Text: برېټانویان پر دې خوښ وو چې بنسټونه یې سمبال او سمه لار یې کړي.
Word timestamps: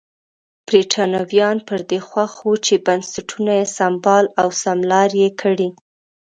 برېټانویان 0.67 1.57
پر 1.67 1.79
دې 1.89 1.99
خوښ 2.07 2.33
وو 2.45 2.53
چې 2.65 2.73
بنسټونه 2.85 3.51
یې 3.59 3.65
سمبال 3.77 4.25
او 4.41 4.47
سمه 4.61 4.85
لار 4.91 5.09
یې 5.21 5.29
کړي. 5.41 5.69